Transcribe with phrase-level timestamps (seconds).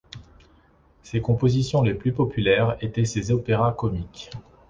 [1.03, 4.31] Ses compositions les plus populaires étaient ses opéras comiques.